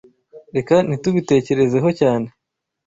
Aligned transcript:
Reka 0.55 0.75
ntitubitekerezeho 0.85 1.87
cyane. 1.99 2.27